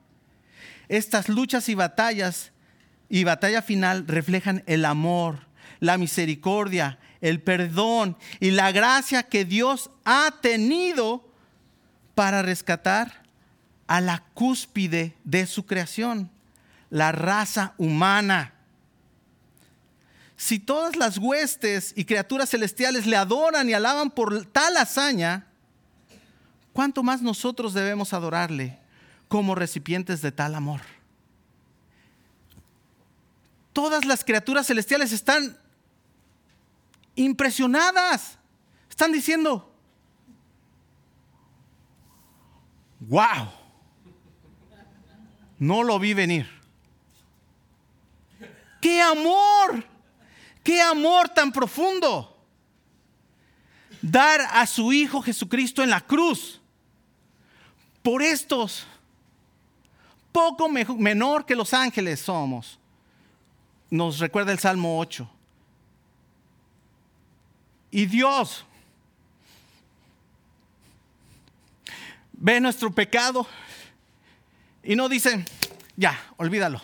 Estas 0.89 1.29
luchas 1.29 1.69
y 1.69 1.75
batallas 1.75 2.53
y 3.09 3.25
batalla 3.25 3.63
final 3.63 4.07
reflejan 4.07 4.63
el 4.67 4.85
amor, 4.85 5.49
la 5.81 5.99
misericordia, 5.99 7.01
el 7.21 7.43
perdón 7.43 8.17
y 8.39 8.53
la 8.53 8.71
gracia 8.71 9.25
que 9.25 9.45
Dios 9.45 9.91
ha 10.05 10.33
tenido 10.41 11.29
para 12.15 12.43
rescatar 12.43 13.25
a 13.89 14.01
la 14.01 14.23
cúspide 14.33 15.17
de 15.25 15.45
su 15.45 15.67
creación, 15.67 16.31
la 16.89 17.11
raza 17.11 17.75
humana 17.79 18.55
si 20.37 20.59
todas 20.59 20.97
las 20.97 21.16
huestes 21.16 21.95
y 21.97 22.05
criaturas 22.05 22.50
celestiales 22.50 23.07
le 23.07 23.16
adoran 23.16 23.69
y 23.71 23.73
alaban 23.73 24.11
por 24.11 24.45
tal 24.47 24.76
hazaña, 24.76 25.47
¿cuánto 26.73 27.02
más 27.02 27.23
nosotros 27.23 27.73
debemos 27.73 28.12
adorarle 28.12 28.78
como 29.28 29.55
recipientes 29.55 30.21
de 30.21 30.33
tal 30.33 30.55
amor? 30.55 30.83
Todas 33.73 34.05
las 34.05 34.25
criaturas 34.25 34.66
celestiales 34.66 35.12
están 35.12 35.57
impresionadas. 37.14 38.38
Están 38.90 39.12
diciendo, 39.12 39.75
wow, 43.00 43.50
no 45.59 45.83
lo 45.83 45.99
vi 45.99 46.12
venir. 46.14 46.47
¡Qué 48.81 49.00
amor! 49.00 49.96
¡Qué 50.67 50.83
amor 50.83 51.29
tan 51.29 51.53
profundo! 51.53 52.37
Dar 54.03 54.41
a 54.41 54.67
su 54.67 54.93
Hijo 54.93 55.23
Jesucristo 55.23 55.81
en 55.81 55.91
la 55.91 56.01
cruz 56.01 56.61
por 58.03 58.21
estos, 58.21 58.85
poco 60.33 60.69
menor 60.69 61.47
que 61.47 61.55
los 61.55 61.73
ángeles 61.73 62.19
somos. 62.19 62.81
Nos 63.91 64.19
recuerda 64.19 64.51
el 64.51 64.59
Salmo 64.59 64.99
8. 64.99 65.31
Y 67.93 68.07
Dios 68.07 68.65
ve 72.33 72.61
nuestro 72.61 72.93
pecado 72.93 73.47
y 74.83 74.97
no 74.97 75.09
dice, 75.09 75.45
ya, 75.95 76.19
olvídalo. 76.39 76.83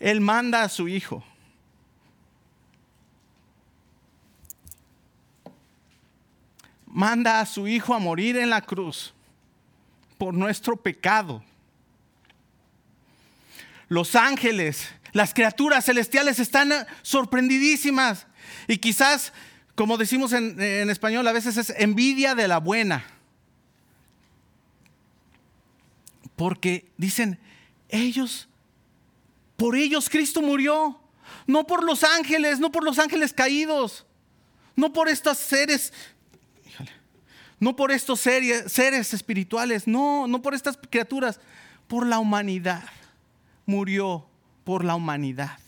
Él 0.00 0.20
manda 0.20 0.64
a 0.64 0.68
su 0.68 0.88
hijo. 0.88 1.24
Manda 6.90 7.40
a 7.40 7.46
su 7.46 7.68
hijo 7.68 7.94
a 7.94 7.98
morir 7.98 8.36
en 8.36 8.50
la 8.50 8.62
cruz 8.62 9.12
por 10.16 10.34
nuestro 10.34 10.76
pecado. 10.76 11.42
Los 13.88 14.14
ángeles, 14.14 14.88
las 15.12 15.32
criaturas 15.32 15.84
celestiales 15.84 16.38
están 16.38 16.72
sorprendidísimas. 17.02 18.26
Y 18.66 18.78
quizás, 18.78 19.32
como 19.74 19.96
decimos 19.96 20.32
en, 20.32 20.60
en 20.60 20.90
español, 20.90 21.26
a 21.28 21.32
veces 21.32 21.56
es 21.56 21.70
envidia 21.76 22.34
de 22.34 22.48
la 22.48 22.58
buena. 22.58 23.04
Porque 26.36 26.90
dicen, 26.96 27.38
ellos, 27.88 28.48
por 29.56 29.76
ellos 29.76 30.08
Cristo 30.08 30.42
murió. 30.42 31.00
No 31.46 31.66
por 31.66 31.84
los 31.84 32.04
ángeles, 32.04 32.60
no 32.60 32.70
por 32.70 32.84
los 32.84 32.98
ángeles 32.98 33.32
caídos, 33.32 34.04
no 34.76 34.92
por 34.92 35.08
estos 35.08 35.38
seres, 35.38 35.92
no 37.60 37.74
por 37.74 37.90
estos 37.90 38.20
seres, 38.20 39.14
espirituales, 39.14 39.86
no, 39.86 40.26
no 40.26 40.42
por 40.42 40.54
estas 40.54 40.78
criaturas, 40.90 41.40
por 41.86 42.06
la 42.06 42.18
humanidad. 42.18 42.84
Murió 43.66 44.26
por 44.64 44.84
la 44.84 44.94
humanidad. 44.94 45.58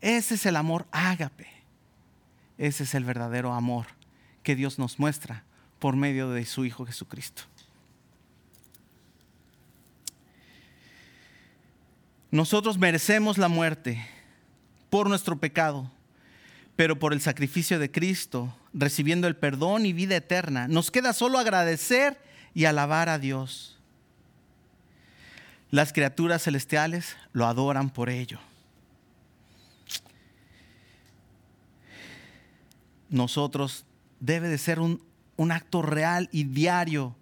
Ese 0.00 0.34
es 0.34 0.46
el 0.46 0.56
amor 0.56 0.86
ágape. 0.90 1.46
Ese 2.56 2.84
es 2.84 2.94
el 2.94 3.04
verdadero 3.04 3.52
amor 3.52 3.86
que 4.42 4.56
Dios 4.56 4.78
nos 4.78 4.98
muestra 4.98 5.44
por 5.78 5.94
medio 5.94 6.30
de 6.30 6.44
su 6.44 6.64
Hijo 6.64 6.84
Jesucristo. 6.84 7.42
Nosotros 12.30 12.78
merecemos 12.78 13.38
la 13.38 13.48
muerte 13.48 14.04
por 14.90 15.08
nuestro 15.08 15.38
pecado, 15.38 15.90
pero 16.76 16.98
por 16.98 17.12
el 17.12 17.20
sacrificio 17.20 17.78
de 17.78 17.90
Cristo, 17.90 18.54
recibiendo 18.78 19.26
el 19.26 19.36
perdón 19.36 19.86
y 19.86 19.92
vida 19.92 20.16
eterna, 20.16 20.68
nos 20.68 20.90
queda 20.90 21.12
solo 21.12 21.38
agradecer 21.38 22.20
y 22.54 22.64
alabar 22.64 23.08
a 23.08 23.18
Dios. 23.18 23.76
Las 25.70 25.92
criaturas 25.92 26.44
celestiales 26.44 27.16
lo 27.32 27.46
adoran 27.46 27.90
por 27.90 28.08
ello. 28.08 28.38
Nosotros 33.10 33.84
debe 34.20 34.48
de 34.48 34.58
ser 34.58 34.80
un, 34.80 35.02
un 35.36 35.52
acto 35.52 35.82
real 35.82 36.28
y 36.30 36.44
diario 36.44 37.16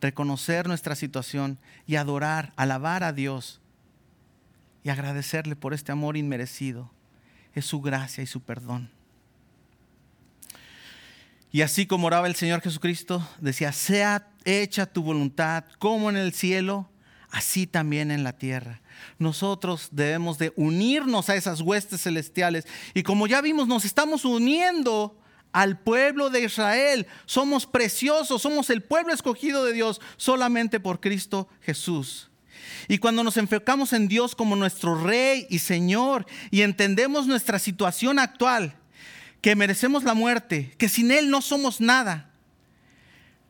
reconocer 0.00 0.66
nuestra 0.66 0.94
situación 0.94 1.58
y 1.86 1.96
adorar, 1.96 2.52
alabar 2.56 3.04
a 3.04 3.12
Dios 3.12 3.60
y 4.84 4.90
agradecerle 4.90 5.56
por 5.56 5.74
este 5.74 5.92
amor 5.92 6.16
inmerecido. 6.16 6.90
Es 7.54 7.66
su 7.66 7.80
gracia 7.80 8.22
y 8.22 8.26
su 8.26 8.40
perdón. 8.40 8.99
Y 11.52 11.62
así 11.62 11.86
como 11.86 12.06
oraba 12.06 12.28
el 12.28 12.36
Señor 12.36 12.60
Jesucristo, 12.60 13.26
decía, 13.40 13.72
sea 13.72 14.28
hecha 14.44 14.86
tu 14.86 15.02
voluntad 15.02 15.64
como 15.78 16.08
en 16.08 16.16
el 16.16 16.32
cielo, 16.32 16.88
así 17.30 17.66
también 17.66 18.10
en 18.10 18.22
la 18.22 18.32
tierra. 18.32 18.80
Nosotros 19.18 19.88
debemos 19.90 20.38
de 20.38 20.52
unirnos 20.56 21.28
a 21.28 21.34
esas 21.34 21.60
huestes 21.60 22.02
celestiales 22.02 22.66
y 22.94 23.02
como 23.02 23.26
ya 23.26 23.40
vimos, 23.40 23.66
nos 23.66 23.84
estamos 23.84 24.24
uniendo 24.24 25.18
al 25.52 25.78
pueblo 25.78 26.30
de 26.30 26.44
Israel. 26.44 27.06
Somos 27.26 27.66
preciosos, 27.66 28.42
somos 28.42 28.70
el 28.70 28.82
pueblo 28.82 29.12
escogido 29.12 29.64
de 29.64 29.72
Dios 29.72 30.00
solamente 30.16 30.78
por 30.78 31.00
Cristo 31.00 31.48
Jesús. 31.60 32.30
Y 32.88 32.98
cuando 32.98 33.24
nos 33.24 33.36
enfocamos 33.36 33.92
en 33.92 34.06
Dios 34.06 34.34
como 34.34 34.54
nuestro 34.54 35.02
Rey 35.02 35.46
y 35.50 35.58
Señor 35.58 36.26
y 36.50 36.62
entendemos 36.62 37.26
nuestra 37.26 37.58
situación 37.58 38.18
actual, 38.18 38.76
que 39.40 39.56
merecemos 39.56 40.04
la 40.04 40.14
muerte, 40.14 40.74
que 40.76 40.88
sin 40.88 41.10
Él 41.10 41.30
no 41.30 41.40
somos 41.40 41.80
nada, 41.80 42.30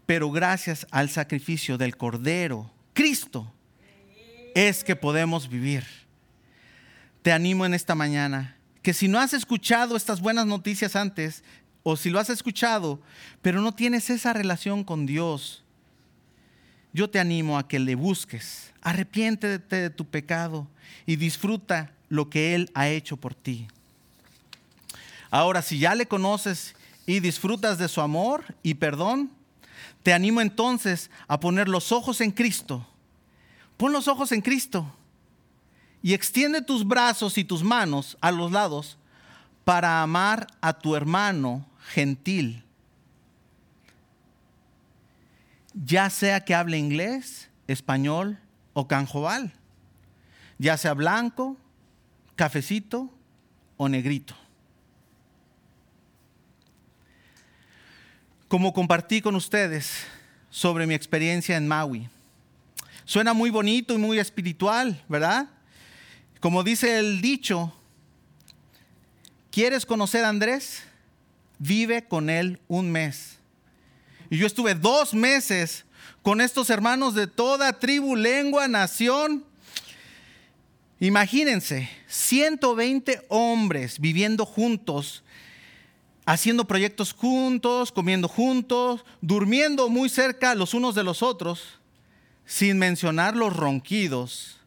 pero 0.07 0.31
gracias 0.31 0.87
al 0.91 1.11
sacrificio 1.11 1.79
del 1.79 1.97
Cordero, 1.97 2.71
Cristo, 2.93 3.53
es 4.55 4.85
que 4.85 4.97
podemos 4.97 5.49
vivir. 5.49 5.85
Te 7.23 7.33
animo 7.33 7.67
en 7.67 7.75
esta 7.75 7.95
mañana 7.95 8.57
que 8.83 8.95
si 8.95 9.09
no 9.09 9.21
has 9.21 9.35
escuchado 9.35 9.97
estas 9.97 10.21
buenas 10.21 10.47
noticias 10.47 10.97
antes, 10.97 11.45
o 11.83 11.97
si 11.97 12.11
lo 12.11 12.19
has 12.19 12.31
escuchado, 12.31 13.01
pero 13.43 13.61
no 13.61 13.73
tienes 13.73 14.11
esa 14.11 14.33
relación 14.33 14.85
con 14.85 15.07
Dios, 15.07 15.65
yo 16.93 17.09
te 17.09 17.21
animo 17.21 17.59
a 17.59 17.69
que 17.69 17.79
le 17.79 17.95
busques, 17.95 18.73
arrepiéntete 18.83 19.77
de 19.77 19.91
tu 19.91 20.07
pecado 20.07 20.69
y 21.07 21.17
disfruta 21.17 21.93
lo 22.09 22.29
que 22.29 22.55
Él 22.55 22.71
ha 22.75 22.89
hecho 22.89 23.17
por 23.17 23.35
ti. 23.35 23.69
Ahora, 25.31 25.63
si 25.63 25.79
ya 25.79 25.95
le 25.95 26.07
conoces 26.07 26.75
y 27.07 27.21
disfrutas 27.21 27.79
de 27.79 27.89
su 27.89 28.01
amor 28.01 28.55
y 28.63 28.75
perdón, 28.75 29.31
te 30.03 30.13
animo 30.13 30.41
entonces 30.41 31.11
a 31.29 31.41
poner 31.41 31.69
los 31.69 31.93
ojos 31.93 32.21
en 32.21 32.31
Cristo. 32.31 32.87
Pon 33.77 33.93
los 33.93 34.09
ojos 34.09 34.33
en 34.33 34.41
Cristo 34.41 34.93
y 36.03 36.15
extiende 36.15 36.63
tus 36.63 36.87
brazos 36.87 37.39
y 37.39 37.45
tus 37.45 37.63
manos 37.63 38.17
a 38.21 38.31
los 38.31 38.53
lados 38.53 38.99
para 39.65 40.03
amar 40.03 40.47
a 40.61 40.73
tu 40.73 40.97
hermano 40.97 41.67
gentil 41.89 42.65
ya 45.75 46.11
sea 46.11 46.45
que 46.45 46.55
hable 46.55 46.79
inglés, 46.79 47.49
español 47.67 48.39
o 48.73 48.89
canjobal, 48.89 49.53
ya 50.59 50.77
sea 50.77 50.95
blanco, 50.95 51.57
cafecito 52.37 53.11
o 53.77 53.89
negrito. 53.89 54.35
Como 58.51 58.73
compartí 58.73 59.21
con 59.21 59.37
ustedes 59.37 59.93
sobre 60.51 60.85
mi 60.85 60.95
experiencia 60.95 61.57
en 61.57 61.69
Maui. 61.69 62.09
Suena 63.05 63.33
muy 63.33 63.49
bonito 63.49 63.95
y 63.95 63.99
muy 63.99 64.19
espiritual, 64.19 65.01
¿verdad? 65.09 65.49
Como 66.41 66.65
dice 66.65 66.99
el 66.99 67.21
dicho, 67.21 67.73
¿quieres 69.53 69.87
conocer 69.87 70.25
a 70.25 70.31
Andrés? 70.31 70.83
Vive 71.61 72.09
con 72.09 72.29
él 72.29 72.59
un 72.67 72.91
mes 72.91 73.39
y 74.31 74.37
yo 74.39 74.49
estuve 74.49 74.75
dos 74.75 75.15
meses 75.15 75.85
con 76.23 76.41
estos 76.41 76.71
hermanos 76.71 77.15
de 77.15 77.29
toda 77.29 77.79
tribu, 77.79 78.17
lengua, 78.17 78.67
nación. 78.67 79.45
Imagínense, 80.99 81.89
120 82.09 83.27
hombres 83.29 84.01
viviendo 84.01 84.45
juntos, 84.45 85.23
haciendo 86.33 86.65
proyectos 86.65 87.13
juntos, 87.13 87.91
comiendo 87.91 88.29
juntos, 88.29 89.05
durmiendo 89.21 89.89
muy 89.89 90.09
cerca 90.09 90.55
los 90.55 90.75
unos 90.75 90.95
de 90.95 91.03
los 91.03 91.25
otros, 91.25 91.81
sin 92.47 92.79
mencionar 92.79 93.35
los 93.35 93.57
ronquidos, 93.57 94.61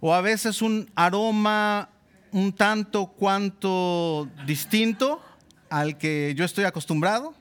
o 0.00 0.14
a 0.14 0.20
veces 0.20 0.62
un 0.62 0.88
aroma 0.94 1.88
un 2.30 2.52
tanto 2.52 3.06
cuanto 3.06 4.28
distinto 4.46 5.20
al 5.68 5.98
que 5.98 6.34
yo 6.36 6.44
estoy 6.44 6.64
acostumbrado. 6.64 7.34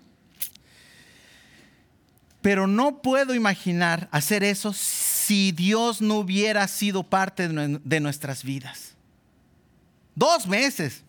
Pero 2.42 2.66
no 2.66 3.04
puedo 3.04 3.36
imaginar 3.36 4.08
hacer 4.12 4.44
eso 4.44 4.74
si 4.74 5.52
Dios 5.52 6.02
no 6.02 6.16
hubiera 6.16 6.68
sido 6.68 7.04
parte 7.04 7.48
de 7.48 8.00
nuestras 8.00 8.44
vidas. 8.44 8.96
Dos 10.16 10.48
meses. 10.48 11.04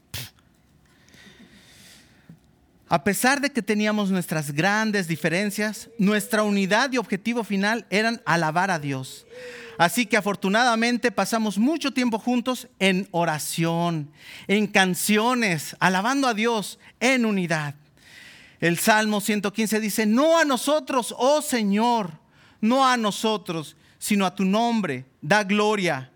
A 2.90 3.04
pesar 3.04 3.40
de 3.40 3.50
que 3.50 3.60
teníamos 3.60 4.10
nuestras 4.10 4.50
grandes 4.50 5.08
diferencias, 5.08 5.90
nuestra 5.98 6.42
unidad 6.42 6.90
y 6.90 6.96
objetivo 6.96 7.44
final 7.44 7.86
eran 7.90 8.22
alabar 8.24 8.70
a 8.70 8.78
Dios. 8.78 9.26
Así 9.76 10.06
que 10.06 10.16
afortunadamente 10.16 11.12
pasamos 11.12 11.58
mucho 11.58 11.92
tiempo 11.92 12.18
juntos 12.18 12.66
en 12.78 13.06
oración, 13.10 14.10
en 14.46 14.66
canciones, 14.66 15.76
alabando 15.80 16.26
a 16.26 16.34
Dios 16.34 16.78
en 16.98 17.26
unidad. 17.26 17.74
El 18.58 18.78
Salmo 18.78 19.20
115 19.20 19.80
dice, 19.80 20.06
no 20.06 20.38
a 20.38 20.44
nosotros, 20.44 21.14
oh 21.16 21.42
Señor, 21.42 22.12
no 22.60 22.86
a 22.86 22.96
nosotros, 22.96 23.76
sino 23.98 24.24
a 24.24 24.34
tu 24.34 24.44
nombre, 24.44 25.04
da 25.20 25.44
gloria 25.44 26.10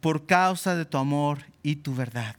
por 0.00 0.26
causa 0.26 0.74
de 0.74 0.86
tu 0.86 0.96
amor 0.98 1.44
y 1.62 1.76
tu 1.76 1.94
verdad. 1.94 2.34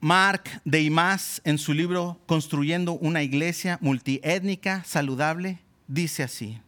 Mark 0.00 0.60
de 0.64 0.82
Imas, 0.82 1.40
en 1.44 1.56
su 1.56 1.72
libro 1.72 2.20
Construyendo 2.26 2.92
una 2.92 3.22
iglesia 3.22 3.78
multiétnica 3.80 4.84
saludable, 4.84 5.58
dice 5.88 6.22
así, 6.22 6.60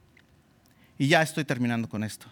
y 0.96 1.08
ya 1.08 1.20
estoy 1.20 1.44
terminando 1.44 1.90
con 1.90 2.04
esto. 2.04 2.26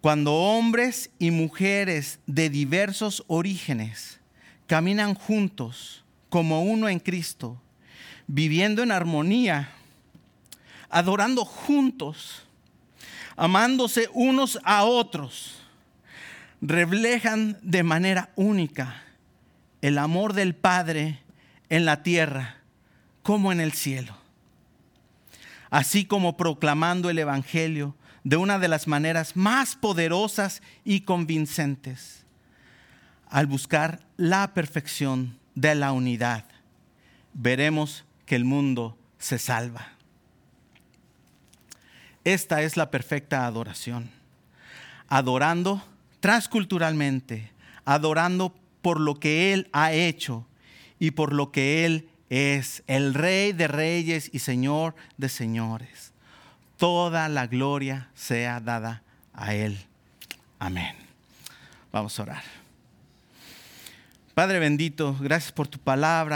Cuando 0.00 0.34
hombres 0.34 1.10
y 1.20 1.30
mujeres 1.30 2.18
de 2.26 2.50
diversos 2.50 3.24
orígenes 3.28 4.18
caminan 4.66 5.14
juntos 5.14 6.04
como 6.30 6.64
uno 6.64 6.88
en 6.88 6.98
Cristo, 6.98 7.60
viviendo 8.26 8.82
en 8.82 8.90
armonía, 8.90 9.70
adorando 10.90 11.44
juntos, 11.44 12.42
amándose 13.36 14.08
unos 14.12 14.58
a 14.64 14.84
otros, 14.84 15.60
reflejan 16.60 17.56
de 17.62 17.84
manera 17.84 18.32
única 18.34 19.05
el 19.86 19.98
amor 19.98 20.32
del 20.32 20.56
Padre 20.56 21.20
en 21.68 21.84
la 21.84 22.02
tierra 22.02 22.56
como 23.22 23.52
en 23.52 23.60
el 23.60 23.70
cielo. 23.70 24.16
Así 25.70 26.06
como 26.06 26.36
proclamando 26.36 27.08
el 27.08 27.20
Evangelio 27.20 27.94
de 28.24 28.36
una 28.36 28.58
de 28.58 28.66
las 28.66 28.88
maneras 28.88 29.36
más 29.36 29.76
poderosas 29.76 30.60
y 30.84 31.02
convincentes, 31.02 32.24
al 33.28 33.46
buscar 33.46 34.00
la 34.16 34.54
perfección 34.54 35.38
de 35.54 35.76
la 35.76 35.92
unidad, 35.92 36.46
veremos 37.32 38.04
que 38.24 38.34
el 38.34 38.44
mundo 38.44 38.98
se 39.18 39.38
salva. 39.38 39.92
Esta 42.24 42.62
es 42.62 42.76
la 42.76 42.90
perfecta 42.90 43.46
adoración. 43.46 44.10
Adorando 45.06 45.80
transculturalmente, 46.18 47.52
adorando 47.84 48.52
por 48.86 49.00
lo 49.00 49.18
que 49.18 49.52
Él 49.52 49.68
ha 49.72 49.90
hecho 49.90 50.46
y 51.00 51.10
por 51.10 51.32
lo 51.32 51.50
que 51.50 51.84
Él 51.84 52.08
es, 52.30 52.84
el 52.86 53.14
Rey 53.14 53.50
de 53.52 53.66
reyes 53.66 54.30
y 54.32 54.38
Señor 54.38 54.94
de 55.16 55.28
señores. 55.28 56.12
Toda 56.76 57.28
la 57.28 57.48
gloria 57.48 58.10
sea 58.14 58.60
dada 58.60 59.02
a 59.32 59.54
Él. 59.54 59.76
Amén. 60.60 60.94
Vamos 61.90 62.16
a 62.20 62.22
orar. 62.22 62.44
Padre 64.34 64.60
bendito, 64.60 65.16
gracias 65.18 65.50
por 65.50 65.66
tu 65.66 65.80
palabra. 65.80 66.34